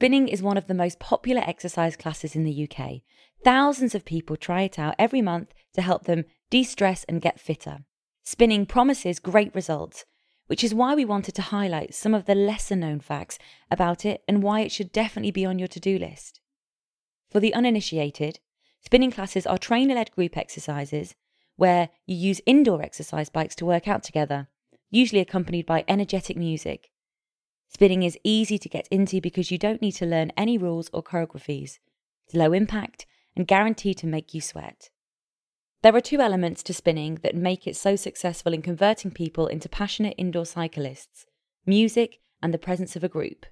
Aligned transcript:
Spinning 0.00 0.28
is 0.28 0.42
one 0.42 0.56
of 0.56 0.66
the 0.66 0.72
most 0.72 0.98
popular 0.98 1.42
exercise 1.42 1.94
classes 1.94 2.34
in 2.34 2.44
the 2.44 2.66
UK. 2.66 3.02
Thousands 3.44 3.94
of 3.94 4.06
people 4.06 4.34
try 4.34 4.62
it 4.62 4.78
out 4.78 4.94
every 4.98 5.20
month 5.20 5.52
to 5.74 5.82
help 5.82 6.04
them 6.04 6.24
de 6.48 6.64
stress 6.64 7.04
and 7.04 7.20
get 7.20 7.38
fitter. 7.38 7.80
Spinning 8.24 8.64
promises 8.64 9.18
great 9.18 9.54
results, 9.54 10.06
which 10.46 10.64
is 10.64 10.72
why 10.72 10.94
we 10.94 11.04
wanted 11.04 11.34
to 11.34 11.42
highlight 11.42 11.94
some 11.94 12.14
of 12.14 12.24
the 12.24 12.34
lesser 12.34 12.76
known 12.76 13.00
facts 13.00 13.38
about 13.70 14.06
it 14.06 14.22
and 14.26 14.42
why 14.42 14.60
it 14.60 14.72
should 14.72 14.90
definitely 14.90 15.32
be 15.32 15.44
on 15.44 15.58
your 15.58 15.68
to 15.68 15.78
do 15.78 15.98
list. 15.98 16.40
For 17.28 17.38
the 17.38 17.52
uninitiated, 17.52 18.40
spinning 18.80 19.10
classes 19.10 19.46
are 19.46 19.58
trainer 19.58 19.96
led 19.96 20.12
group 20.12 20.34
exercises 20.34 21.14
where 21.56 21.90
you 22.06 22.16
use 22.16 22.40
indoor 22.46 22.80
exercise 22.80 23.28
bikes 23.28 23.54
to 23.56 23.66
work 23.66 23.86
out 23.86 24.02
together, 24.02 24.48
usually 24.90 25.20
accompanied 25.20 25.66
by 25.66 25.84
energetic 25.86 26.38
music. 26.38 26.90
Spinning 27.72 28.02
is 28.02 28.18
easy 28.24 28.58
to 28.58 28.68
get 28.68 28.88
into 28.90 29.20
because 29.20 29.50
you 29.50 29.56
don't 29.56 29.80
need 29.80 29.92
to 29.92 30.04
learn 30.04 30.32
any 30.36 30.58
rules 30.58 30.90
or 30.92 31.02
choreographies. 31.02 31.78
It's 32.26 32.34
low 32.34 32.52
impact 32.52 33.06
and 33.36 33.46
guaranteed 33.46 33.96
to 33.98 34.06
make 34.06 34.34
you 34.34 34.40
sweat. 34.40 34.90
There 35.82 35.94
are 35.94 36.00
two 36.00 36.20
elements 36.20 36.62
to 36.64 36.74
spinning 36.74 37.20
that 37.22 37.34
make 37.34 37.66
it 37.66 37.76
so 37.76 37.96
successful 37.96 38.52
in 38.52 38.60
converting 38.60 39.12
people 39.12 39.46
into 39.46 39.68
passionate 39.68 40.14
indoor 40.18 40.44
cyclists 40.44 41.26
music 41.64 42.18
and 42.42 42.52
the 42.52 42.58
presence 42.58 42.96
of 42.96 43.04
a 43.04 43.08
group. 43.08 43.46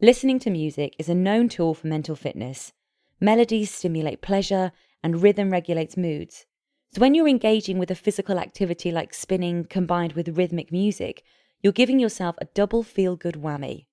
Listening 0.00 0.38
to 0.40 0.50
music 0.50 0.96
is 0.98 1.08
a 1.08 1.14
known 1.14 1.48
tool 1.48 1.72
for 1.72 1.86
mental 1.86 2.16
fitness. 2.16 2.72
Melodies 3.20 3.70
stimulate 3.70 4.20
pleasure, 4.20 4.72
and 5.02 5.22
rhythm 5.22 5.50
regulates 5.50 5.96
moods. 5.96 6.46
So, 6.92 7.00
when 7.00 7.14
you're 7.14 7.28
engaging 7.28 7.78
with 7.78 7.90
a 7.90 7.94
physical 7.94 8.38
activity 8.38 8.90
like 8.90 9.14
spinning 9.14 9.64
combined 9.64 10.14
with 10.14 10.36
rhythmic 10.36 10.72
music, 10.72 11.22
you're 11.66 11.72
giving 11.72 11.98
yourself 11.98 12.36
a 12.38 12.44
double 12.54 12.84
feel 12.84 13.16
good 13.16 13.34
whammy. 13.34 13.86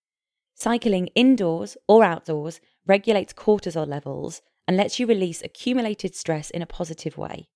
Cycling 0.53 1.07
indoors 1.15 1.75
or 1.87 2.03
outdoors 2.03 2.61
regulates 2.85 3.33
cortisol 3.33 3.87
levels 3.87 4.43
and 4.67 4.77
lets 4.77 4.99
you 4.99 5.07
release 5.07 5.41
accumulated 5.41 6.13
stress 6.13 6.51
in 6.51 6.61
a 6.61 6.67
positive 6.67 7.17
way. 7.17 7.47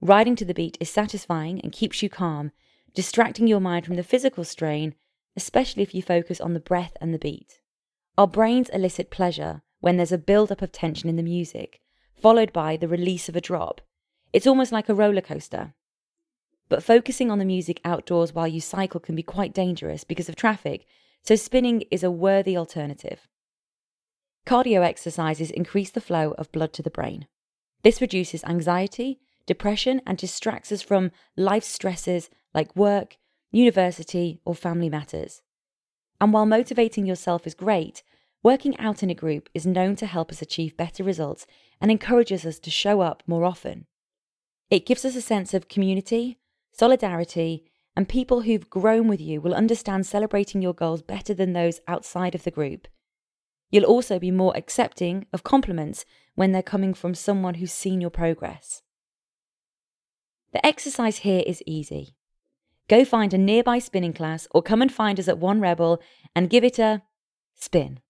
Riding 0.00 0.36
to 0.36 0.46
the 0.46 0.54
beat 0.54 0.78
is 0.80 0.88
satisfying 0.88 1.60
and 1.60 1.70
keeps 1.70 2.02
you 2.02 2.08
calm, 2.08 2.50
distracting 2.94 3.46
your 3.46 3.60
mind 3.60 3.84
from 3.84 3.96
the 3.96 4.02
physical 4.02 4.42
strain, 4.42 4.94
especially 5.36 5.82
if 5.82 5.94
you 5.94 6.00
focus 6.00 6.40
on 6.40 6.54
the 6.54 6.58
breath 6.58 6.96
and 6.98 7.12
the 7.12 7.18
beat. 7.18 7.60
Our 8.16 8.26
brains 8.26 8.70
elicit 8.70 9.10
pleasure 9.10 9.60
when 9.80 9.98
there's 9.98 10.12
a 10.12 10.16
build 10.16 10.50
up 10.50 10.62
of 10.62 10.72
tension 10.72 11.10
in 11.10 11.16
the 11.16 11.22
music, 11.22 11.82
followed 12.14 12.54
by 12.54 12.78
the 12.78 12.88
release 12.88 13.28
of 13.28 13.36
a 13.36 13.42
drop. 13.42 13.82
It's 14.32 14.46
almost 14.46 14.72
like 14.72 14.88
a 14.88 14.94
roller 14.94 15.20
coaster. 15.20 15.74
But 16.68 16.82
focusing 16.82 17.30
on 17.30 17.38
the 17.38 17.44
music 17.44 17.80
outdoors 17.84 18.34
while 18.34 18.48
you 18.48 18.60
cycle 18.60 19.00
can 19.00 19.14
be 19.14 19.22
quite 19.22 19.54
dangerous 19.54 20.04
because 20.04 20.28
of 20.28 20.36
traffic, 20.36 20.86
so 21.22 21.36
spinning 21.36 21.82
is 21.90 22.02
a 22.02 22.10
worthy 22.10 22.56
alternative. 22.56 23.28
Cardio 24.46 24.82
exercises 24.84 25.50
increase 25.50 25.90
the 25.90 26.00
flow 26.00 26.32
of 26.38 26.52
blood 26.52 26.72
to 26.74 26.82
the 26.82 26.90
brain. 26.90 27.26
This 27.82 28.00
reduces 28.00 28.44
anxiety, 28.44 29.20
depression, 29.44 30.00
and 30.06 30.18
distracts 30.18 30.72
us 30.72 30.82
from 30.82 31.10
life 31.36 31.64
stresses 31.64 32.30
like 32.54 32.74
work, 32.74 33.16
university, 33.50 34.40
or 34.44 34.54
family 34.54 34.88
matters. 34.88 35.42
And 36.20 36.32
while 36.32 36.46
motivating 36.46 37.06
yourself 37.06 37.46
is 37.46 37.54
great, 37.54 38.02
working 38.42 38.78
out 38.78 39.02
in 39.02 39.10
a 39.10 39.14
group 39.14 39.48
is 39.54 39.66
known 39.66 39.96
to 39.96 40.06
help 40.06 40.30
us 40.30 40.42
achieve 40.42 40.76
better 40.76 41.04
results 41.04 41.46
and 41.80 41.90
encourages 41.90 42.46
us 42.46 42.58
to 42.60 42.70
show 42.70 43.00
up 43.00 43.22
more 43.26 43.44
often. 43.44 43.86
It 44.70 44.86
gives 44.86 45.04
us 45.04 45.16
a 45.16 45.22
sense 45.22 45.54
of 45.54 45.68
community, 45.68 46.38
solidarity, 46.76 47.64
and 47.96 48.08
people 48.08 48.42
who've 48.42 48.68
grown 48.68 49.08
with 49.08 49.20
you 49.20 49.40
will 49.40 49.54
understand 49.54 50.06
celebrating 50.06 50.60
your 50.60 50.74
goals 50.74 51.02
better 51.02 51.32
than 51.32 51.52
those 51.52 51.80
outside 51.88 52.34
of 52.34 52.44
the 52.44 52.50
group. 52.50 52.88
You'll 53.70 53.84
also 53.84 54.18
be 54.18 54.30
more 54.30 54.56
accepting 54.56 55.26
of 55.32 55.42
compliments 55.42 56.04
when 56.34 56.52
they're 56.52 56.62
coming 56.62 56.94
from 56.94 57.14
someone 57.14 57.54
who's 57.54 57.72
seen 57.72 58.00
your 58.00 58.10
progress. 58.10 58.82
The 60.52 60.64
exercise 60.64 61.18
here 61.18 61.42
is 61.46 61.62
easy. 61.66 62.14
Go 62.88 63.04
find 63.04 63.34
a 63.34 63.38
nearby 63.38 63.78
spinning 63.78 64.12
class 64.12 64.46
or 64.52 64.62
come 64.62 64.82
and 64.82 64.92
find 64.92 65.18
us 65.18 65.28
at 65.28 65.38
One 65.38 65.60
Rebel 65.60 66.00
and 66.34 66.50
give 66.50 66.62
it 66.62 66.78
a 66.78 67.02
spin. 67.54 68.00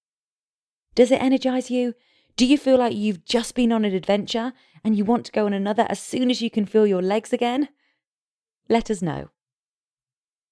Does 0.94 1.10
it 1.10 1.22
energize 1.22 1.70
you? 1.70 1.94
Do 2.36 2.44
you 2.44 2.58
feel 2.58 2.76
like 2.76 2.94
you've 2.94 3.24
just 3.24 3.54
been 3.54 3.72
on 3.72 3.84
an 3.84 3.94
adventure 3.94 4.52
and 4.84 4.96
you 4.96 5.04
want 5.04 5.24
to 5.26 5.32
go 5.32 5.46
on 5.46 5.54
another 5.54 5.86
as 5.88 6.00
soon 6.00 6.30
as 6.30 6.42
you 6.42 6.50
can 6.50 6.66
feel 6.66 6.86
your 6.86 7.00
legs 7.00 7.32
again? 7.32 7.68
Let 8.68 8.90
us 8.90 9.02
know. 9.02 9.28